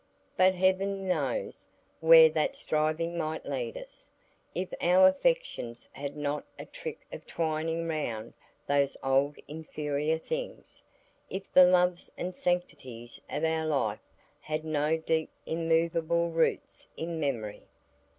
But 0.35 0.55
heaven 0.55 1.07
knows 1.07 1.67
where 1.99 2.27
that 2.29 2.55
striving 2.55 3.19
might 3.19 3.45
lead 3.45 3.77
us, 3.77 4.07
if 4.55 4.73
our 4.81 5.07
affections 5.09 5.87
had 5.91 6.17
not 6.17 6.43
a 6.57 6.65
trick 6.65 7.05
of 7.13 7.27
twining 7.27 7.87
round 7.87 8.33
those 8.65 8.97
old 9.03 9.35
inferior 9.47 10.17
things; 10.17 10.81
if 11.29 11.43
the 11.53 11.65
loves 11.65 12.11
and 12.17 12.33
sanctities 12.33 13.21
of 13.29 13.43
our 13.43 13.67
life 13.67 14.01
had 14.39 14.65
no 14.65 14.97
deep 14.97 15.29
immovable 15.45 16.31
roots 16.31 16.87
in 16.97 17.19
memory. 17.19 17.61